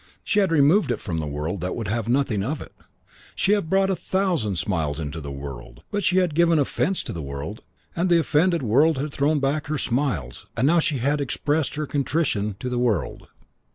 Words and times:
She 0.23 0.39
had 0.39 0.51
removed 0.51 0.91
it 0.91 0.99
from 0.99 1.19
the 1.19 1.27
world 1.27 1.61
that 1.61 1.75
would 1.75 1.87
have 1.87 2.09
nothing 2.09 2.41
of 2.43 2.59
it. 2.59 2.73
She 3.35 3.51
had 3.51 3.69
brought 3.69 3.91
a 3.91 3.95
thousand 3.95 4.55
smiles 4.55 4.99
into 4.99 5.21
the 5.21 5.29
world, 5.31 5.83
but 5.91 6.03
she 6.03 6.17
had 6.17 6.33
given 6.33 6.57
offence 6.57 7.03
to 7.03 7.13
the 7.13 7.21
world 7.21 7.61
and 7.95 8.09
the 8.09 8.17
offended 8.19 8.63
world 8.63 8.97
had 8.97 9.13
thrown 9.13 9.39
back 9.39 9.67
her 9.67 9.77
smiles 9.77 10.47
and 10.57 10.71
she 10.83 10.95
now 10.95 11.01
had 11.03 11.21
expressed 11.21 11.75
her 11.75 11.85
contrition 11.85 12.55
to 12.59 12.67
the 12.67 12.79
world. 12.79 13.27